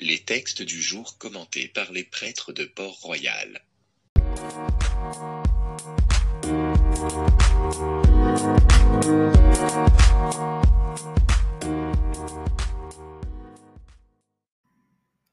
Les 0.00 0.20
textes 0.20 0.62
du 0.62 0.80
jour 0.80 1.18
commentés 1.18 1.66
par 1.66 1.90
les 1.90 2.04
prêtres 2.04 2.52
de 2.52 2.64
Port-Royal. 2.64 3.64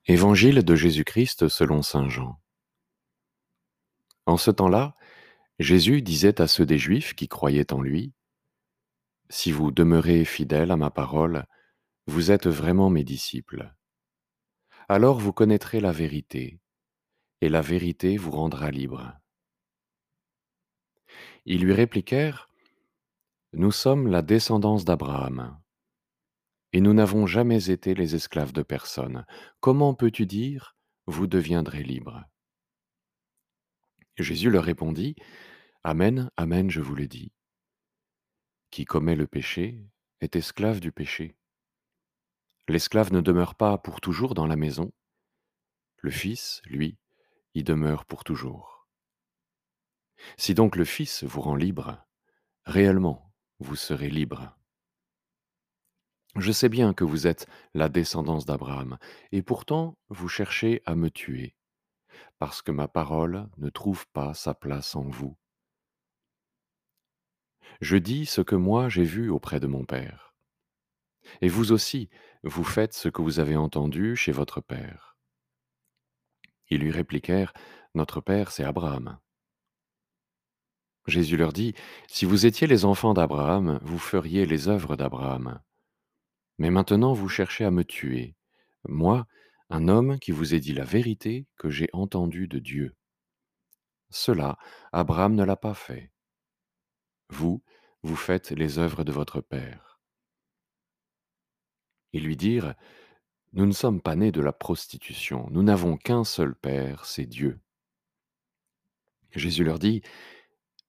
Évangile 0.07 0.64
de 0.64 0.75
Jésus-Christ 0.75 1.47
selon 1.47 1.84
Saint 1.84 2.09
Jean. 2.09 2.39
En 4.25 4.38
ce 4.38 4.50
temps-là, 4.50 4.95
Jésus 5.59 6.02
disait 6.02 6.41
à 6.41 6.47
ceux 6.47 6.66
des 6.66 6.79
Juifs 6.79 7.13
qui 7.13 7.27
croyaient 7.27 7.71
en 7.71 7.84
lui, 7.84 8.13
Si 9.29 9.52
vous 9.52 9.70
demeurez 9.70 10.25
fidèles 10.25 10.71
à 10.71 10.75
ma 10.75 10.89
parole, 10.89 11.45
vous 12.07 12.32
êtes 12.32 12.47
vraiment 12.47 12.89
mes 12.89 13.04
disciples. 13.04 13.71
Alors 14.88 15.20
vous 15.20 15.33
connaîtrez 15.33 15.79
la 15.79 15.91
vérité, 15.91 16.60
et 17.41 17.50
la 17.50 17.61
vérité 17.61 18.18
vous 18.18 18.29
rendra 18.29 18.69
libre. 18.69 19.19
Ils 21.46 21.61
lui 21.61 21.73
répliquèrent, 21.73 22.50
Nous 23.54 23.71
sommes 23.71 24.07
la 24.07 24.21
descendance 24.21 24.86
d'Abraham, 24.86 25.60
et 26.71 26.82
nous 26.82 26.93
n'avons 26.93 27.25
jamais 27.25 27.71
été 27.71 27.96
les 27.96 28.13
esclaves 28.13 28.51
de 28.51 28.61
personne. 28.61 29.25
Comment 29.60 29.96
peux-tu 29.96 30.27
dire, 30.27 30.75
Vous 31.07 31.25
deviendrez 31.25 31.82
libres? 31.82 32.23
Jésus 34.17 34.52
leur 34.52 34.66
répondit, 34.66 35.16
Amen, 35.83 36.30
Amen, 36.38 36.69
je 36.69 36.81
vous 36.81 36.95
le 36.95 37.08
dis. 37.08 37.31
Qui 38.69 38.86
commet 38.86 39.16
le 39.16 39.25
péché 39.25 39.83
est 40.22 40.36
esclave 40.36 40.80
du 40.80 40.91
péché. 40.91 41.36
L'esclave 42.67 43.14
ne 43.14 43.22
demeure 43.22 43.55
pas 43.55 43.78
pour 43.78 44.02
toujours 44.02 44.33
dans 44.33 44.47
la 44.47 44.55
maison. 44.55 44.92
Le 45.97 46.09
Fils, 46.09 46.61
lui, 46.66 46.97
y 47.53 47.64
demeure 47.64 48.05
pour 48.05 48.23
toujours. 48.23 48.88
Si 50.38 50.53
donc 50.53 50.75
le 50.75 50.86
Fils 50.86 51.23
vous 51.23 51.41
rend 51.41 51.55
libre, 51.55 52.03
réellement, 52.66 53.33
vous 53.59 53.75
serez 53.75 54.09
libre. 54.09 54.58
Je 56.36 56.52
sais 56.52 56.67
bien 56.67 56.93
que 56.93 57.03
vous 57.03 57.27
êtes 57.27 57.47
la 57.73 57.88
descendance 57.88 58.45
d'Abraham, 58.45 58.97
et 59.31 59.41
pourtant 59.41 59.97
vous 60.09 60.27
cherchez 60.27 60.81
à 60.86 60.95
me 60.95 61.09
tuer, 61.09 61.55
parce 62.39 62.61
que 62.61 62.71
ma 62.71 62.88
parole 62.88 63.47
ne 63.58 63.69
trouve 63.69 64.08
pas 64.08 64.33
sa 64.33 64.53
place 64.53 64.95
en 64.95 65.03
vous. 65.03 65.38
Je 67.80 67.97
dis 67.97 68.25
ce 68.25 68.41
que 68.41 68.55
moi 68.55 68.89
j'ai 68.89 69.03
vu 69.03 69.30
auprès 69.30 69.59
de 69.59 69.67
mon 69.67 69.86
Père. 69.86 70.24
Et 71.41 71.47
vous 71.47 71.71
aussi, 71.71 72.09
vous 72.43 72.63
faites 72.63 72.93
ce 72.93 73.09
que 73.09 73.21
vous 73.21 73.39
avez 73.39 73.55
entendu 73.55 74.15
chez 74.15 74.31
votre 74.31 74.61
Père. 74.61 75.17
Ils 76.69 76.81
lui 76.81 76.91
répliquèrent, 76.91 77.53
Notre 77.93 78.21
Père, 78.21 78.51
c'est 78.51 78.63
Abraham. 78.63 79.19
Jésus 81.07 81.37
leur 81.37 81.53
dit, 81.53 81.75
Si 82.07 82.25
vous 82.25 82.45
étiez 82.45 82.67
les 82.67 82.85
enfants 82.85 83.13
d'Abraham, 83.13 83.79
vous 83.83 83.99
feriez 83.99 84.45
les 84.45 84.67
œuvres 84.67 84.95
d'Abraham. 84.95 85.61
Mais 86.57 86.71
maintenant 86.71 87.13
vous 87.13 87.29
cherchez 87.29 87.65
à 87.65 87.71
me 87.71 87.83
tuer, 87.83 88.35
moi, 88.87 89.27
un 89.69 89.87
homme 89.87 90.19
qui 90.19 90.31
vous 90.31 90.53
ai 90.53 90.59
dit 90.59 90.73
la 90.73 90.83
vérité 90.83 91.47
que 91.57 91.69
j'ai 91.69 91.89
entendue 91.93 92.47
de 92.47 92.59
Dieu. 92.59 92.95
Cela, 94.09 94.57
Abraham 94.91 95.35
ne 95.35 95.43
l'a 95.43 95.55
pas 95.55 95.73
fait. 95.73 96.11
Vous, 97.29 97.63
vous 98.03 98.15
faites 98.15 98.51
les 98.51 98.77
œuvres 98.77 99.03
de 99.03 99.11
votre 99.11 99.41
Père. 99.41 99.94
Ils 102.16 102.23
lui 102.23 102.38
dirent, 102.38 102.75
Nous 103.52 103.66
ne 103.66 103.73
sommes 103.73 103.99
pas 103.99 104.16
nés 104.16 104.31
de 104.31 104.39
la 104.39 104.53
prostitution, 104.53 105.49
nous 105.52 105.63
n'avons 105.63 105.97
qu'un 105.97 106.23
seul 106.23 106.55
Père, 106.55 107.03
c'est 107.03 107.25
Dieu. 107.25 107.59
Jésus 109.31 109.66
leur 109.66 109.80
dit, 109.80 110.02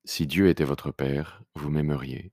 Si 0.04 0.28
Dieu 0.28 0.48
était 0.48 0.62
votre 0.62 0.92
Père, 0.92 1.42
vous 1.56 1.68
m'aimeriez, 1.68 2.30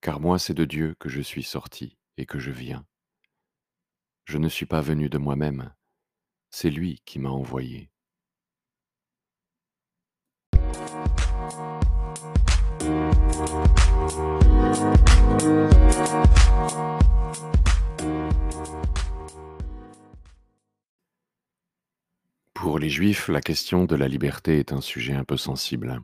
car 0.00 0.20
moi 0.20 0.38
c'est 0.38 0.54
de 0.54 0.64
Dieu 0.64 0.96
que 0.98 1.10
je 1.10 1.20
suis 1.20 1.42
sorti 1.42 1.98
et 2.16 2.24
que 2.24 2.38
je 2.38 2.50
viens. 2.50 2.86
Je 4.24 4.38
ne 4.38 4.48
suis 4.48 4.64
pas 4.64 4.80
venu 4.80 5.10
de 5.10 5.18
moi-même, 5.18 5.74
c'est 6.48 6.70
lui 6.70 7.02
qui 7.04 7.18
m'a 7.18 7.28
envoyé. 7.28 7.90
Pour 22.66 22.80
les 22.80 22.90
Juifs, 22.90 23.28
la 23.28 23.40
question 23.40 23.84
de 23.84 23.94
la 23.94 24.08
liberté 24.08 24.58
est 24.58 24.72
un 24.72 24.80
sujet 24.80 25.12
un 25.12 25.22
peu 25.22 25.36
sensible, 25.36 26.00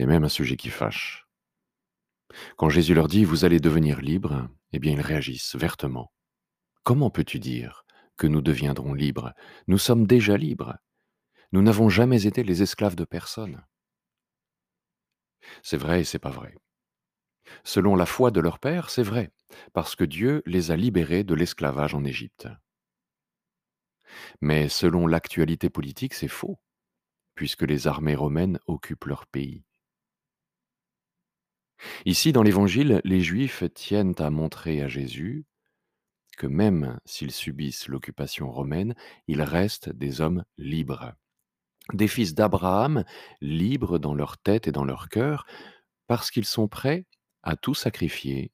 et 0.00 0.04
même 0.04 0.24
un 0.24 0.28
sujet 0.28 0.56
qui 0.56 0.68
fâche. 0.68 1.28
Quand 2.56 2.68
Jésus 2.68 2.92
leur 2.92 3.06
dit⁇ 3.06 3.22
Vous 3.24 3.44
allez 3.44 3.60
devenir 3.60 4.00
libres⁇ 4.00 4.34
eh 4.72 4.80
bien 4.80 4.94
ils 4.94 5.00
réagissent 5.00 5.54
vertement. 5.54 6.10
Comment 6.82 7.08
peux-tu 7.08 7.38
dire 7.38 7.84
que 8.16 8.26
nous 8.26 8.40
deviendrons 8.40 8.94
libres? 8.94 9.32
Nous 9.68 9.78
sommes 9.78 10.08
déjà 10.08 10.36
libres. 10.36 10.74
Nous 11.52 11.62
n'avons 11.62 11.88
jamais 11.88 12.26
été 12.26 12.42
les 12.42 12.62
esclaves 12.62 12.96
de 12.96 13.04
personne. 13.04 13.64
C'est 15.62 15.76
vrai 15.76 16.00
et 16.00 16.04
c'est 16.04 16.18
pas 16.18 16.30
vrai. 16.30 16.52
Selon 17.62 17.94
la 17.94 18.06
foi 18.06 18.32
de 18.32 18.40
leur 18.40 18.58
père, 18.58 18.90
c'est 18.90 19.04
vrai, 19.04 19.30
parce 19.72 19.94
que 19.94 20.02
Dieu 20.02 20.42
les 20.46 20.72
a 20.72 20.76
libérés 20.76 21.22
de 21.22 21.36
l'esclavage 21.36 21.94
en 21.94 22.04
Égypte. 22.04 22.48
Mais 24.40 24.68
selon 24.68 25.06
l'actualité 25.06 25.70
politique, 25.70 26.14
c'est 26.14 26.28
faux, 26.28 26.58
puisque 27.34 27.62
les 27.62 27.86
armées 27.86 28.14
romaines 28.14 28.58
occupent 28.66 29.06
leur 29.06 29.26
pays. 29.26 29.64
Ici, 32.04 32.32
dans 32.32 32.42
l'Évangile, 32.42 33.00
les 33.04 33.20
Juifs 33.20 33.64
tiennent 33.74 34.14
à 34.18 34.30
montrer 34.30 34.82
à 34.82 34.88
Jésus 34.88 35.44
que 36.36 36.46
même 36.46 36.98
s'ils 37.04 37.32
subissent 37.32 37.88
l'occupation 37.88 38.50
romaine, 38.50 38.94
ils 39.26 39.42
restent 39.42 39.90
des 39.90 40.22
hommes 40.22 40.44
libres, 40.56 41.12
des 41.92 42.08
fils 42.08 42.34
d'Abraham, 42.34 43.04
libres 43.42 43.98
dans 43.98 44.14
leur 44.14 44.38
tête 44.38 44.66
et 44.66 44.72
dans 44.72 44.84
leur 44.84 45.10
cœur, 45.10 45.44
parce 46.06 46.30
qu'ils 46.30 46.46
sont 46.46 46.66
prêts 46.66 47.06
à 47.42 47.56
tout 47.56 47.74
sacrifier, 47.74 48.52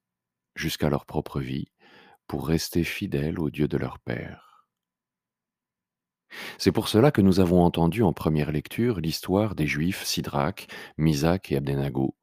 jusqu'à 0.56 0.91
leur 0.91 1.06
propre 1.06 1.41
vie, 1.41 1.69
pour 2.27 2.49
rester 2.49 2.83
fidèles 2.83 3.38
au 3.38 3.50
Dieu 3.50 3.69
de 3.69 3.77
leur 3.77 4.00
Père. 4.00 4.45
C'est 6.59 6.72
pour 6.72 6.88
cela 6.88 7.10
que 7.10 7.20
nous 7.20 7.41
avons 7.41 7.62
entendu 7.62 8.03
en 8.03 8.12
première 8.12 8.53
lecture 8.53 9.00
l'histoire 9.00 9.54
des 9.54 9.66
Juifs 9.66 10.04
Sidrach, 10.04 10.66
Misac 10.98 11.53
et 11.53 11.56
Abdenago. 11.56 12.14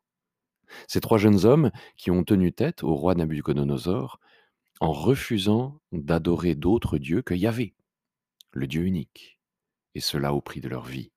Ces 0.88 1.02
trois 1.02 1.18
jeunes 1.18 1.46
hommes 1.46 1.72
qui 1.98 2.12
ont 2.12 2.24
tenu 2.24 2.52
tête 2.52 2.84
au 2.84 2.96
roi 2.96 3.16
Nabucodonosor 3.16 4.20
en 4.80 4.92
refusant 4.92 5.80
d'adorer 5.92 6.56
d'autres 6.56 6.98
dieux 6.98 7.22
que 7.22 7.34
Yahvé, 7.34 7.76
le 8.52 8.68
Dieu 8.68 8.84
unique, 8.84 9.40
et 9.96 10.00
cela 10.00 10.34
au 10.34 10.42
prix 10.42 10.62
de 10.62 10.70
leur 10.70 10.84
vie. 10.84 11.12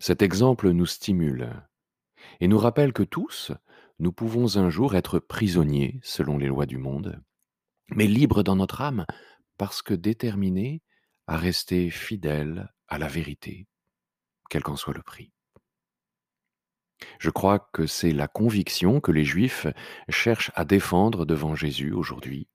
Cet 0.00 0.20
exemple 0.20 0.70
nous 0.70 0.86
stimule 0.86 1.50
et 2.40 2.48
nous 2.48 2.58
rappelle 2.58 2.92
que 2.92 3.02
tous, 3.02 3.52
nous 3.98 4.12
pouvons 4.12 4.56
un 4.56 4.68
jour 4.68 4.94
être 4.94 5.18
prisonniers 5.18 6.00
selon 6.02 6.36
les 6.36 6.46
lois 6.48 6.66
du 6.66 6.76
monde, 6.76 7.22
mais 7.88 8.06
libres 8.06 8.42
dans 8.42 8.56
notre 8.56 8.80
âme 8.80 9.06
parce 9.62 9.80
que 9.80 9.94
déterminés 9.94 10.82
à 11.28 11.36
rester 11.36 11.88
fidèles 11.88 12.74
à 12.88 12.98
la 12.98 13.06
vérité, 13.06 13.68
quel 14.50 14.64
qu'en 14.64 14.74
soit 14.74 14.92
le 14.92 15.04
prix. 15.04 15.32
Je 17.20 17.30
crois 17.30 17.60
que 17.72 17.86
c'est 17.86 18.10
la 18.10 18.26
conviction 18.26 19.00
que 19.00 19.12
les 19.12 19.24
Juifs 19.24 19.68
cherchent 20.08 20.50
à 20.56 20.64
défendre 20.64 21.24
devant 21.26 21.54
Jésus 21.54 21.92
aujourd'hui. 21.92 22.48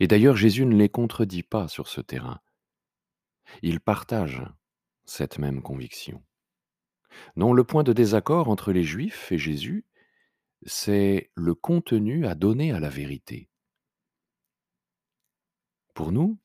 Et 0.00 0.06
d'ailleurs, 0.06 0.34
Jésus 0.34 0.64
ne 0.64 0.74
les 0.74 0.88
contredit 0.88 1.42
pas 1.42 1.68
sur 1.68 1.88
ce 1.88 2.00
terrain. 2.00 2.40
Il 3.60 3.80
partage 3.80 4.42
cette 5.04 5.38
même 5.38 5.60
conviction. 5.60 6.24
Non, 7.36 7.52
le 7.52 7.64
point 7.64 7.82
de 7.82 7.92
désaccord 7.92 8.48
entre 8.48 8.72
les 8.72 8.82
Juifs 8.82 9.30
et 9.30 9.36
Jésus, 9.36 9.84
c'est 10.64 11.30
le 11.34 11.54
contenu 11.54 12.26
à 12.26 12.34
donner 12.34 12.72
à 12.72 12.80
la 12.80 12.88
vérité. 12.88 13.47
Pour 15.98 16.12
nous, 16.12 16.38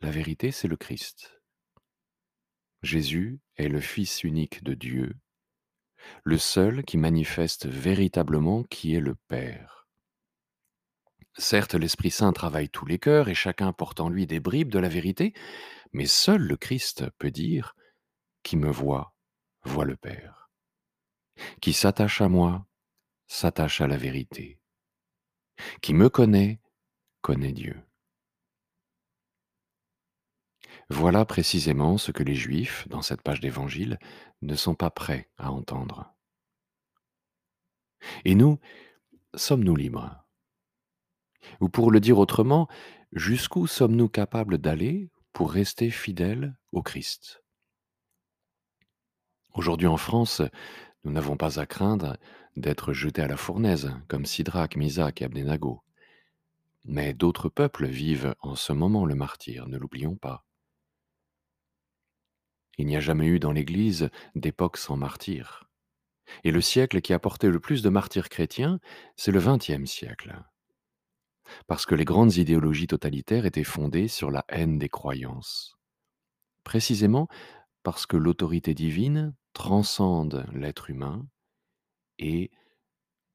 la 0.00 0.10
vérité, 0.10 0.50
c'est 0.50 0.66
le 0.66 0.76
Christ. 0.76 1.40
Jésus 2.82 3.38
est 3.54 3.68
le 3.68 3.80
Fils 3.80 4.24
unique 4.24 4.64
de 4.64 4.74
Dieu, 4.74 5.14
le 6.24 6.36
seul 6.36 6.82
qui 6.82 6.96
manifeste 6.96 7.66
véritablement 7.66 8.64
qui 8.64 8.96
est 8.96 9.00
le 9.00 9.14
Père. 9.14 9.86
Certes, 11.38 11.76
l'Esprit 11.76 12.10
Saint 12.10 12.32
travaille 12.32 12.68
tous 12.68 12.86
les 12.86 12.98
cœurs 12.98 13.28
et 13.28 13.36
chacun 13.36 13.72
porte 13.72 14.00
en 14.00 14.08
lui 14.08 14.26
des 14.26 14.40
bribes 14.40 14.72
de 14.72 14.80
la 14.80 14.88
vérité, 14.88 15.32
mais 15.92 16.06
seul 16.06 16.42
le 16.42 16.56
Christ 16.56 17.08
peut 17.18 17.30
dire 17.30 17.76
Qui 18.42 18.56
me 18.56 18.72
voit, 18.72 19.14
voit 19.62 19.84
le 19.84 19.96
Père. 19.96 20.50
Qui 21.60 21.72
s'attache 21.72 22.20
à 22.20 22.28
moi, 22.28 22.66
s'attache 23.28 23.80
à 23.80 23.86
la 23.86 23.96
vérité. 23.96 24.58
Qui 25.82 25.94
me 25.94 26.08
connaît, 26.08 26.58
connaît 27.22 27.52
Dieu. 27.52 27.80
Voilà 30.88 31.24
précisément 31.24 31.98
ce 31.98 32.12
que 32.12 32.22
les 32.22 32.36
Juifs, 32.36 32.86
dans 32.88 33.02
cette 33.02 33.22
page 33.22 33.40
d'Évangile, 33.40 33.98
ne 34.42 34.54
sont 34.54 34.74
pas 34.74 34.90
prêts 34.90 35.28
à 35.36 35.50
entendre. 35.50 36.14
Et 38.24 38.34
nous, 38.34 38.60
sommes-nous 39.34 39.74
libres? 39.74 40.24
Ou 41.60 41.68
pour 41.68 41.90
le 41.90 42.00
dire 42.00 42.18
autrement, 42.18 42.68
jusqu'où 43.12 43.66
sommes-nous 43.66 44.08
capables 44.08 44.58
d'aller 44.58 45.10
pour 45.32 45.52
rester 45.52 45.90
fidèles 45.90 46.56
au 46.72 46.82
Christ? 46.82 47.42
Aujourd'hui 49.54 49.88
en 49.88 49.96
France, 49.96 50.42
nous 51.04 51.12
n'avons 51.12 51.36
pas 51.36 51.58
à 51.58 51.66
craindre 51.66 52.16
d'être 52.56 52.92
jetés 52.92 53.22
à 53.22 53.28
la 53.28 53.36
fournaise, 53.36 53.92
comme 54.08 54.26
Sidrach, 54.26 54.76
Misak 54.76 55.22
et 55.22 55.24
Abdenago. 55.24 55.82
Mais 56.84 57.12
d'autres 57.12 57.48
peuples 57.48 57.86
vivent 57.86 58.34
en 58.40 58.54
ce 58.54 58.72
moment 58.72 59.04
le 59.04 59.14
martyr, 59.14 59.66
ne 59.66 59.78
l'oublions 59.78 60.14
pas. 60.14 60.45
Il 62.78 62.86
n'y 62.86 62.96
a 62.96 63.00
jamais 63.00 63.26
eu 63.26 63.38
dans 63.38 63.52
l'Église 63.52 64.10
d'époque 64.34 64.76
sans 64.76 64.96
martyrs. 64.96 65.64
Et 66.44 66.50
le 66.50 66.60
siècle 66.60 67.00
qui 67.00 67.12
a 67.12 67.18
porté 67.18 67.48
le 67.48 67.60
plus 67.60 67.82
de 67.82 67.88
martyrs 67.88 68.28
chrétiens, 68.28 68.80
c'est 69.16 69.32
le 69.32 69.40
XXe 69.40 69.90
siècle. 69.90 70.36
Parce 71.66 71.86
que 71.86 71.94
les 71.94 72.04
grandes 72.04 72.36
idéologies 72.36 72.88
totalitaires 72.88 73.46
étaient 73.46 73.64
fondées 73.64 74.08
sur 74.08 74.30
la 74.30 74.44
haine 74.48 74.78
des 74.78 74.88
croyances. 74.88 75.76
Précisément 76.64 77.28
parce 77.82 78.04
que 78.06 78.16
l'autorité 78.16 78.74
divine 78.74 79.34
transcende 79.52 80.44
l'être 80.52 80.90
humain 80.90 81.28
et 82.18 82.50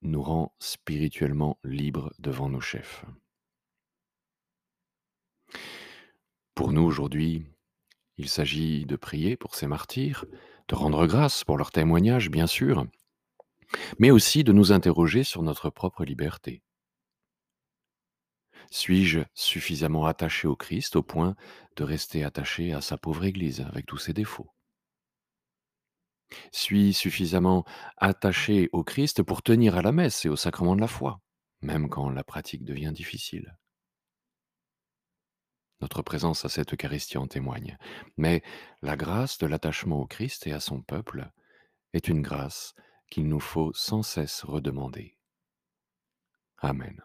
nous 0.01 0.21
rend 0.21 0.53
spirituellement 0.59 1.57
libres 1.63 2.11
devant 2.19 2.49
nos 2.49 2.59
chefs. 2.59 3.05
Pour 6.53 6.73
nous 6.73 6.81
aujourd'hui, 6.81 7.45
il 8.17 8.29
s'agit 8.29 8.85
de 8.85 8.95
prier 8.95 9.35
pour 9.37 9.55
ces 9.55 9.67
martyrs, 9.67 10.25
de 10.67 10.75
rendre 10.75 11.05
grâce 11.07 11.43
pour 11.43 11.57
leur 11.57 11.71
témoignage, 11.71 12.29
bien 12.29 12.47
sûr, 12.47 12.85
mais 13.99 14.11
aussi 14.11 14.43
de 14.43 14.51
nous 14.53 14.71
interroger 14.71 15.23
sur 15.23 15.43
notre 15.43 15.69
propre 15.69 16.03
liberté. 16.05 16.61
Suis-je 18.71 19.19
suffisamment 19.35 20.07
attaché 20.07 20.47
au 20.47 20.55
Christ 20.55 20.95
au 20.95 21.03
point 21.03 21.35
de 21.75 21.83
rester 21.83 22.23
attaché 22.23 22.73
à 22.73 22.81
sa 22.81 22.97
pauvre 22.97 23.23
Église 23.25 23.61
avec 23.61 23.85
tous 23.85 23.99
ses 23.99 24.13
défauts? 24.13 24.49
Suis 26.51 26.93
suffisamment 26.93 27.65
attaché 27.97 28.69
au 28.73 28.83
Christ 28.83 29.23
pour 29.23 29.41
tenir 29.43 29.75
à 29.75 29.81
la 29.81 29.91
messe 29.91 30.23
et 30.23 30.29
au 30.29 30.35
sacrement 30.35 30.75
de 30.75 30.81
la 30.81 30.87
foi, 30.87 31.19
même 31.61 31.89
quand 31.89 32.09
la 32.09 32.23
pratique 32.23 32.63
devient 32.63 32.91
difficile? 32.93 33.57
Notre 35.81 36.01
présence 36.01 36.45
à 36.45 36.49
cette 36.49 36.73
Eucharistie 36.73 37.17
en 37.17 37.27
témoigne. 37.27 37.77
Mais 38.17 38.43
la 38.81 38.95
grâce 38.95 39.37
de 39.39 39.47
l'attachement 39.47 39.99
au 40.01 40.05
Christ 40.05 40.47
et 40.47 40.53
à 40.53 40.59
son 40.59 40.81
peuple 40.81 41.31
est 41.93 42.07
une 42.07 42.21
grâce 42.21 42.75
qu'il 43.09 43.27
nous 43.27 43.39
faut 43.39 43.73
sans 43.73 44.03
cesse 44.03 44.43
redemander. 44.43 45.17
Amen. 46.59 47.01